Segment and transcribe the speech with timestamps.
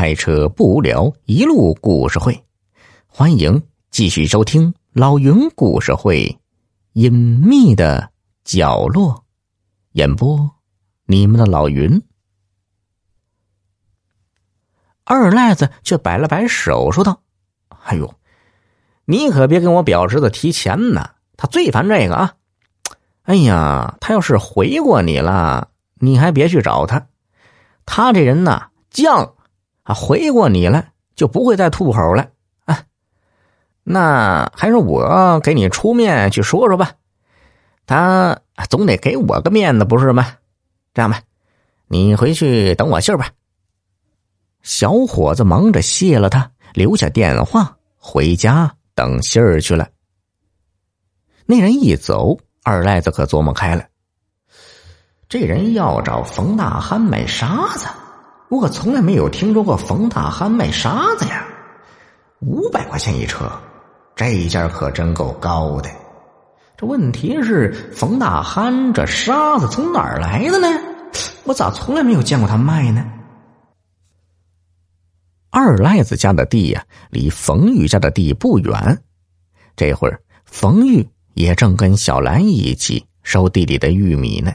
[0.00, 2.42] 开车不无聊，一路故事会，
[3.06, 6.40] 欢迎继续收听老云故事会。
[6.94, 8.10] 隐秘的
[8.42, 9.26] 角落，
[9.92, 10.52] 演播
[11.04, 12.02] 你们的老云。
[15.04, 17.20] 二赖子却摆了摆手，说道
[17.84, 18.14] ：“哎呦，
[19.04, 22.36] 你可别跟我表侄子提钱呐，他最烦这个啊！
[23.24, 27.08] 哎呀，他要是回过你了，你还别去找他，
[27.84, 29.32] 他这人呐犟。”
[29.82, 32.28] 啊，回过你了就不会再吐口了
[32.64, 32.84] 啊！
[33.82, 36.92] 那还是我给你出面去说说吧，
[37.86, 38.38] 他
[38.68, 40.26] 总得给我个面子不是吗？
[40.94, 41.20] 这样吧，
[41.88, 43.30] 你回去等我信儿吧。
[44.62, 49.88] 小伙子忙着谢了他，留下电话，回家等信儿去了。
[51.46, 53.84] 那人一走，二赖子可琢磨开了，
[55.28, 57.86] 这人要找冯大憨买沙子。
[58.50, 61.46] 我可从来没有听说过冯大憨卖沙子呀，
[62.40, 63.48] 五百块钱一车，
[64.16, 65.88] 这一价可真够高的。
[66.76, 70.66] 这问题是，冯大憨这沙子从哪儿来的呢？
[71.44, 73.06] 我咋从来没有见过他卖呢？
[75.50, 79.00] 二赖子家的地呀，离冯玉家的地不远。
[79.76, 84.52] 这会儿，冯玉也正跟小兰一起收地里的玉米呢。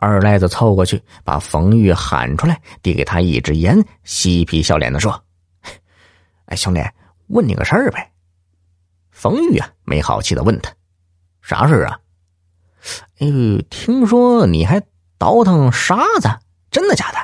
[0.00, 5.20] 二赖子凑过去，把冯玉喊出来，递给他一支烟，嬉皮笑脸的说
[6.46, 6.80] ：“哎，兄弟，
[7.26, 8.12] 问你个事儿呗。”
[9.10, 10.72] 冯玉啊，没好气的问他
[11.42, 11.98] ：“啥事啊
[13.18, 14.80] ？”“哎呦，听说你还
[15.18, 16.28] 倒腾沙子，
[16.70, 17.18] 真的假的？”“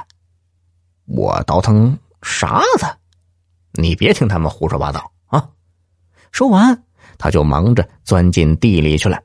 [1.06, 2.86] 我倒腾沙子？
[3.74, 5.48] 你别听他们胡说八道啊！”
[6.32, 6.82] 说完，
[7.18, 9.22] 他就忙着钻进地里去了。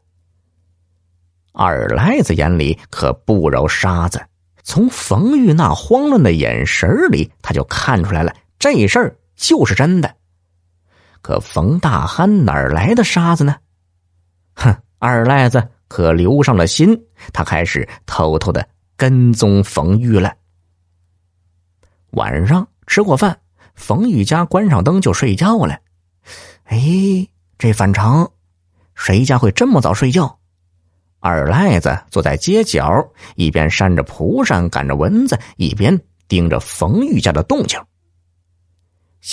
[1.51, 4.25] 二赖子眼里可不揉沙子，
[4.63, 10.15] 从冯玉那慌乱的眼神里，他就看出来了，这事儿就是真的。
[11.21, 13.55] 可冯大憨哪儿来的沙子呢？
[14.55, 16.97] 哼，二赖子可留上了心，
[17.33, 18.65] 他开始偷偷的
[18.95, 20.33] 跟踪冯玉了。
[22.11, 23.37] 晚上吃过饭，
[23.75, 25.77] 冯玉家关上灯就睡觉了。
[26.65, 27.27] 哎，
[27.57, 28.31] 这反常，
[28.95, 30.38] 谁家会这么早睡觉？
[31.19, 37.79] 二赖子坐在街角，一边扇着蒲扇赶着蚊子，一边盯着冯玉家的动静。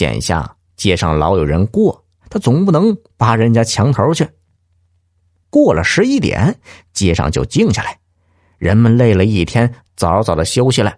[0.01, 4.29] 眼下街上老有人过，他总不能扒人家墙头去。
[5.49, 6.59] 过了十一点，
[6.93, 7.99] 街上就静下来，
[8.59, 10.97] 人们累了一天，早早的休息了。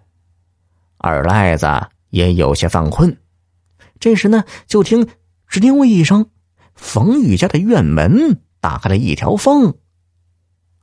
[0.97, 1.67] 二赖子
[2.09, 3.15] 也有些犯困。
[3.99, 5.07] 这时呢，就听
[5.47, 6.29] “吱扭”一声，
[6.73, 9.75] 冯玉家的院门打开了一条缝。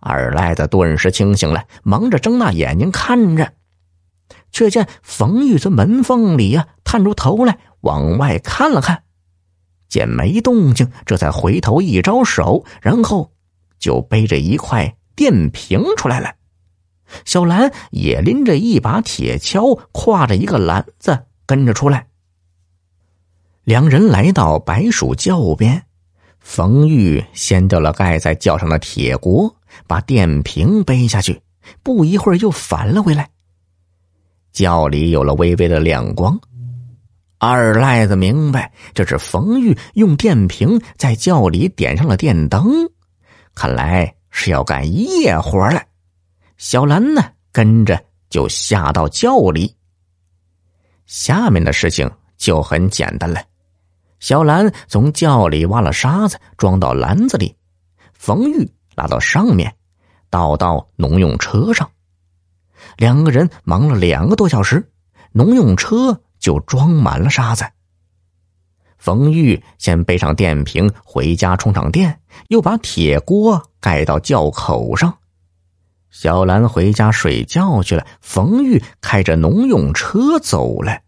[0.06, 3.52] 二赖子顿时清醒了，忙着睁大眼睛看着，
[4.52, 9.02] 却见冯玉从门缝里呀探出头来，往外看了看，
[9.88, 13.32] 见没动静，这才回头一招手，然后
[13.80, 16.34] 就背着一块电瓶出来了。
[17.24, 22.06] 小兰也拎着一把铁锹，挎着一个篮子跟着出来。
[23.64, 25.85] 两人来到白鼠窖边，
[26.46, 29.52] 冯玉掀掉了盖在轿上的铁锅。
[29.86, 31.38] 把电瓶背下去，
[31.82, 33.28] 不一会儿又返了回来。
[34.52, 36.38] 轿里有了微微的亮光，
[37.38, 42.88] 二赖子明白这是冯玉用电瓶在轿里点上了电灯，
[43.54, 45.82] 看来是要干夜活了。
[46.56, 49.74] 小兰呢，跟着就下到轿里。
[51.04, 53.42] 下面的事情就很简单了，
[54.20, 57.56] 小兰从窖里挖了沙子，装到篮子里，
[58.12, 58.70] 冯玉。
[58.96, 59.74] 拉到上面，
[60.30, 61.90] 倒到农用车上。
[62.96, 64.90] 两个人忙了两个多小时，
[65.32, 67.66] 农用车就装满了沙子。
[68.96, 75.18] 冯玉先背上电瓶回家充上电，又把铁锅盖到窖口上。
[76.08, 81.02] 小兰回家睡觉去了，冯玉开着农用车走了。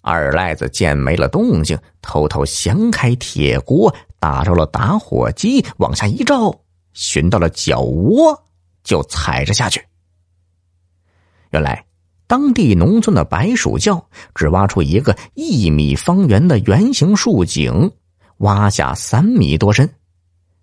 [0.00, 3.94] 二赖子见没了动静，偷偷掀开铁锅。
[4.20, 6.52] 打着了打火机，往下一照，
[6.92, 8.36] 寻到了脚窝，
[8.82, 9.80] 就踩着下去。
[11.50, 11.84] 原来，
[12.26, 14.04] 当地农村的白鼠窖
[14.34, 17.92] 只挖出一个一米方圆的圆形竖井，
[18.38, 19.88] 挖下三米多深，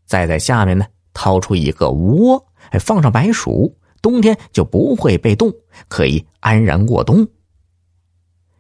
[0.06, 2.46] 再在下面呢掏出一个窝，
[2.82, 5.50] 放上白鼠，冬天就不会被冻，
[5.88, 7.26] 可以安然过冬。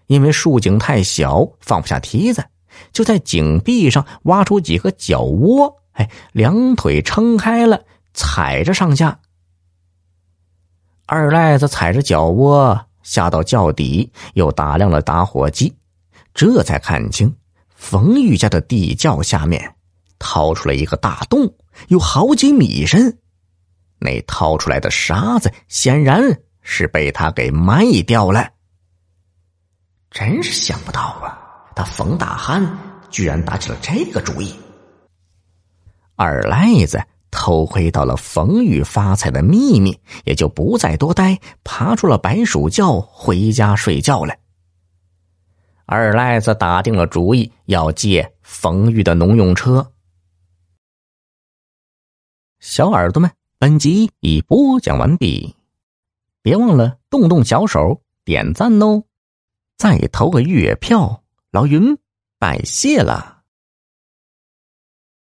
[0.07, 2.46] 因为竖井太小，放不下梯子。
[2.92, 9.19] 就在井壁上挖出几个脚窝，哎，两腿撑开了，踩着上下。
[11.06, 15.74] 二赖子踩着脚窝下到窖底，又打量了打火机，
[16.34, 17.34] 这才看清
[17.75, 19.75] 冯玉家的地窖下面
[20.19, 21.54] 掏出来一个大洞，
[21.88, 23.19] 有好几米深。
[24.00, 28.50] 那掏出来的沙子显然是被他给卖掉了。
[30.16, 31.38] 真是想不到啊！
[31.76, 32.66] 他冯大汉
[33.12, 34.56] 居然打起了这个主意。
[36.16, 37.04] 二赖子。
[37.38, 44.34] 偷窥到了冯玉发财的秘密，也就不再多待，爬出了白鼠觉，回家睡觉了。
[45.86, 49.92] 二赖子打定了主意，要借冯玉的农用车。
[52.62, 53.30] 小耳朵们，
[53.60, 55.54] 本集已播讲完毕，
[56.42, 59.04] 别忘了动动小手点赞哦，
[59.77, 61.98] 再投个月票，老云
[62.39, 63.35] 拜谢了。